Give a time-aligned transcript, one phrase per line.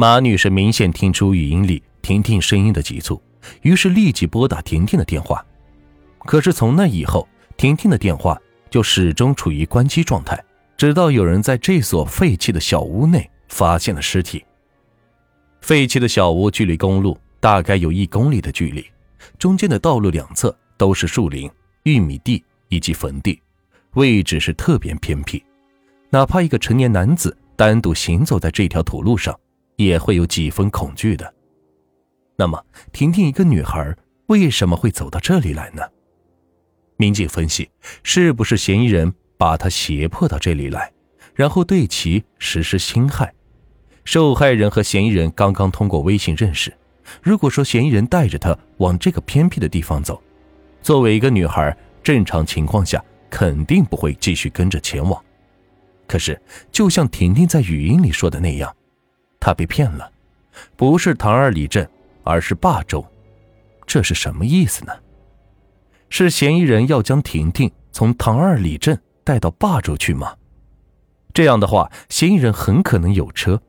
[0.00, 3.20] 马女士明显听出语音里婷婷声音的急促，
[3.62, 5.44] 于是立即拨打婷婷的电话。
[6.20, 7.26] 可是从那以后，
[7.56, 8.40] 婷婷的电话
[8.70, 10.40] 就始终处于关机状态，
[10.76, 14.44] 直到有人在这所废弃的小屋内发现了尸体。
[15.62, 18.86] 废弃的小屋距离公路大概有一公里的距离，
[19.36, 21.50] 中间的道路两侧都是树林、
[21.82, 23.42] 玉米地以及坟地，
[23.94, 25.42] 位置是特别偏僻，
[26.08, 29.36] 哪怕一个成年男子单独行走在这条土路上，
[29.78, 31.32] 也会有几分恐惧的。
[32.36, 32.62] 那么，
[32.92, 35.82] 婷婷一个女孩为什么会走到这里来呢？
[36.96, 37.70] 民警分析，
[38.02, 40.92] 是不是嫌疑人把她胁迫到这里来，
[41.34, 43.32] 然后对其实施侵害？
[44.04, 46.72] 受害人和嫌疑人刚刚通过微信认识。
[47.22, 50.20] 如果说嫌疑人带着她往这个偏僻的地方走，
[50.82, 55.22] 作为一个女孩，正常情况下肯定不会继续跟着前往。
[56.06, 56.40] 可是，
[56.72, 58.74] 就像婷婷在语音里说的那样，
[59.40, 60.10] 他被骗了，
[60.76, 61.88] 不是唐二里镇，
[62.24, 63.04] 而是霸州，
[63.86, 64.92] 这是什么意思呢？
[66.10, 70.34] 是嫌疑人要将婷婷从唐二里镇带到霸州去吗？
[71.34, 73.60] 这样的话，嫌疑人很可能有车，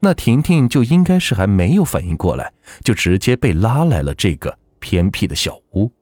[0.00, 2.52] 那婷婷就应该是还没有反应过来，
[2.84, 5.92] 就直接被拉来了这个偏僻的小屋。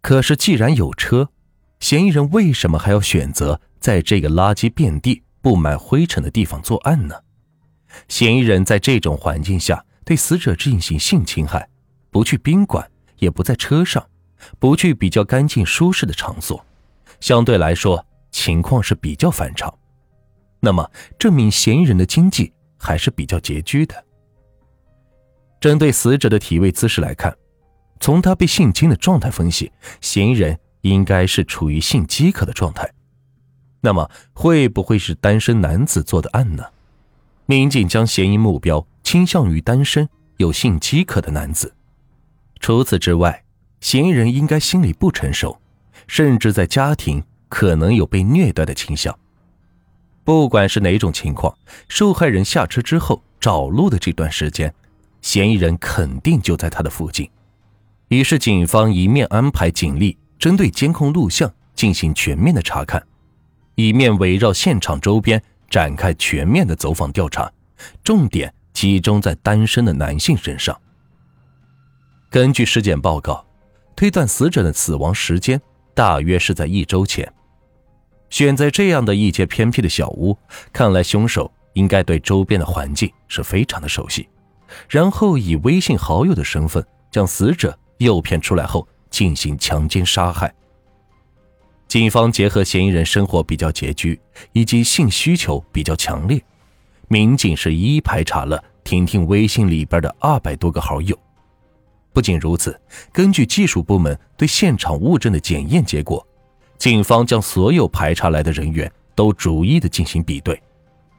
[0.00, 1.28] 可是既然有车，
[1.80, 7.14] 嫌疑人为什么还要选择在这个垃圾遍地、布满灰尘的地方作案呢？
[8.08, 11.68] 嫌疑人在这种环境下对死者进行性侵害，
[12.10, 14.04] 不去宾馆，也不在车上。
[14.58, 16.62] 不去比较干净舒适的场所，
[17.18, 19.72] 相对来说情况是比较反常。
[20.60, 24.04] 那么，证明嫌疑人的经济还是比较拮据的。
[25.60, 27.34] 针对死者的体位姿势来看，
[28.00, 29.72] 从他被性侵的状态分析，
[30.02, 32.86] 嫌疑人应该是处于性饥渴的状态。
[33.80, 36.64] 那么，会不会是单身男子做的案呢？
[37.46, 41.74] 民警将嫌疑目标倾向于单身、有性饥渴的男子。
[42.58, 43.44] 除此之外，
[43.80, 45.60] 嫌疑人应该心理不成熟，
[46.06, 49.14] 甚至在家庭可能有被虐待的倾向。
[50.24, 51.54] 不管是哪种情况，
[51.86, 54.74] 受害人下车之后找路的这段时间，
[55.20, 57.28] 嫌疑人肯定就在他的附近。
[58.08, 63.06] 于是，警方一面安排警力针对监控录像进行全面的查看，
[63.74, 67.50] 一面围绕现场周边展开全面的走访调查，
[68.02, 70.78] 重点集中在单身的男性身上。
[72.30, 73.44] 根据尸检报告。
[73.96, 75.60] 推断死者的死亡时间
[75.94, 77.32] 大约是在一周前。
[78.28, 80.36] 选在这样的一间偏僻的小屋，
[80.72, 84.28] 看来凶手应该对周边的环境是非常的熟悉。
[84.88, 90.52] 然后以微信好友的身份将死者诱骗出来后进行强奸杀害。
[91.94, 96.42] 警方结合嫌疑人生活比较拮据以及性需求比较强烈，
[97.06, 101.16] 民警是一一排查了婷婷微信里边的二百多个好友。
[102.12, 102.76] 不仅如此，
[103.12, 106.26] 根据技术部门对现场物证的检验结果，
[106.78, 110.60] 警方将所有排查来的人员都逐一的进行比对，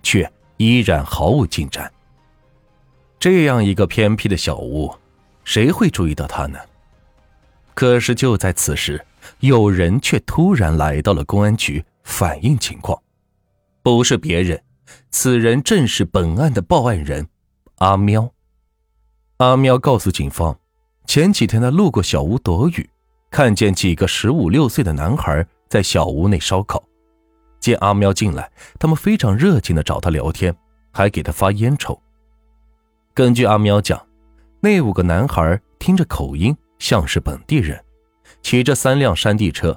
[0.03, 1.89] 却依然毫无进展。
[3.17, 4.93] 这样一个偏僻的小屋，
[5.45, 6.59] 谁会注意到他呢？
[7.75, 9.05] 可是就在此时，
[9.41, 12.99] 有人却突然来到了公安局反映情况，
[13.83, 14.59] 不是别人，
[15.11, 17.27] 此人正是本案的报案人
[17.79, 18.31] 阿喵。
[19.37, 20.57] 阿喵告诉警方。
[21.07, 22.89] 前几天他路过小屋躲雨，
[23.29, 26.81] 看见几个十五六岁的男孩在小屋内烧烤。
[27.59, 30.55] 见阿喵进来，他们非常热情的找他聊天，
[30.91, 32.01] 还给他发烟抽。
[33.13, 34.03] 根据阿喵讲，
[34.61, 37.83] 那五个男孩听着口音像是本地人，
[38.43, 39.75] 骑着三辆山地车。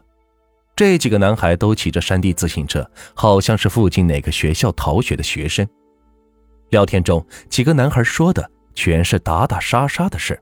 [0.76, 5.66] 这几个男孩都骑着山地自行车，好像是附近哪个学校逃学的学生。
[6.68, 10.38] 聊天中，几个男孩说的全是打打杀杀的事。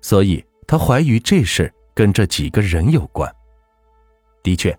[0.00, 3.30] 所以他怀疑这事跟这几个人有关。
[4.42, 4.74] 的确，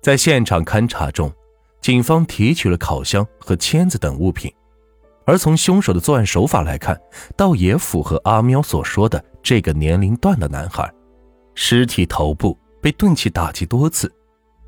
[0.00, 1.32] 在现场勘查中，
[1.80, 4.52] 警方提取了烤箱和签子等物品，
[5.26, 7.00] 而从凶手的作案手法来看，
[7.36, 10.92] 倒也符合阿喵所说的这个年龄段的男孩。
[11.54, 14.10] 尸体头部被钝器打击多次，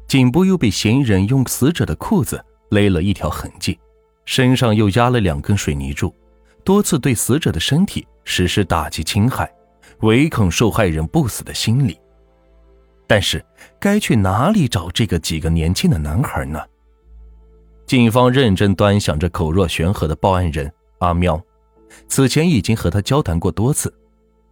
[0.06, 3.78] 颈部又被嫌疑人用死者的裤子勒了一条痕迹，
[4.24, 6.14] 身上又压了两根水泥柱，
[6.62, 9.50] 多次对死者的身体实施打击侵害。
[10.00, 11.98] 唯恐受害人不死的心理，
[13.06, 13.42] 但是
[13.80, 16.60] 该去哪里找这个几个年轻的男孩呢？
[17.86, 21.40] 警方认真端详着口若悬河的报案人阿喵，
[22.08, 23.94] 此前已经和他交谈过多次，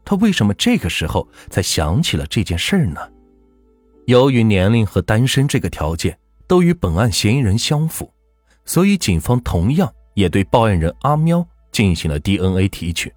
[0.04, 3.00] 他为什么这个时候才想起了这件事呢？
[4.06, 8.12] 由于年龄和单身这个条件都与本案嫌疑人相符，
[8.64, 13.12] 所以警方同样也对报案人阿喵进行了 DNA 提取，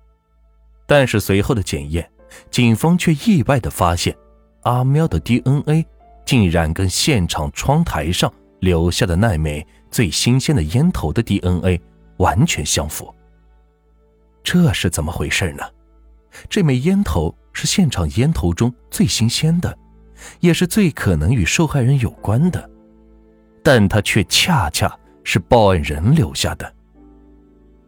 [0.86, 2.10] 但是随后的检验，
[2.52, 4.16] 警方却意外的发现，
[4.62, 5.86] 阿喵的 DNA
[6.24, 11.82] 竟然跟现场窗台上留下的那枚最新鲜的烟头的 DNA
[12.18, 13.14] 完全相符。
[14.44, 15.64] 这是怎么回事呢？
[16.50, 19.78] 这枚烟头是现场烟头中最新鲜的，
[20.40, 22.70] 也是最可能与受害人有关的，
[23.64, 26.74] 但它却恰恰是报案人留下的。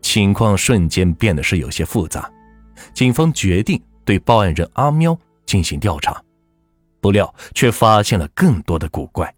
[0.01, 2.31] 情况瞬间变得是有些复杂，
[2.93, 6.21] 警方决定对报案人阿喵进行调查，
[7.01, 9.33] 不料却发现了更多的古怪。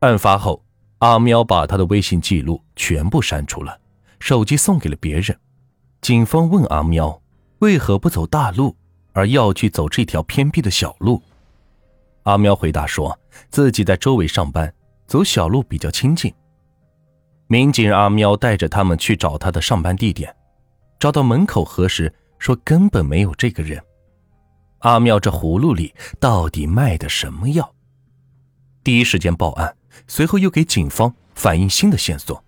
[0.00, 0.64] 案发后，
[0.98, 3.78] 阿喵把他的微信记录全部删除了，
[4.20, 5.36] 手机送给了别人。
[6.00, 7.21] 警方问阿喵
[7.62, 8.74] ：“为何不走大路，
[9.12, 11.22] 而要去走这条偏僻的小路？”
[12.24, 13.16] 阿喵回答说
[13.50, 14.72] ：“自己在周围上班，
[15.06, 16.32] 走小路比较亲近。”
[17.46, 20.34] 民警让阿喵带着他们去找他的上班地点，
[20.98, 23.80] 找到门口核实，说根本没有这个人。
[24.78, 27.72] 阿喵这葫芦里到底卖的什么药？
[28.82, 29.76] 第一时间报案，
[30.08, 32.42] 随后又给警方反映新的线索，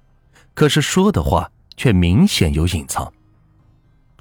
[0.55, 3.13] 可是说的话却明显有隐藏。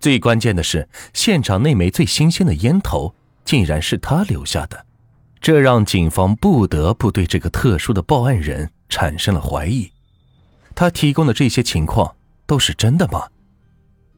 [0.04, 3.16] 最关键的是，现场那枚最新鲜的烟头
[3.46, 4.86] 竟然是他留下的，
[5.40, 9.90] 这让警方不得不对这个特殊的报案人产生了怀疑。
[10.76, 13.30] 他提供的这些情况都是真的吗？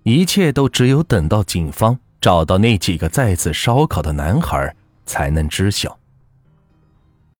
[0.01, 5.99] 一切都只有等到警方找到那几个在此烧烤的男孩才能知晓。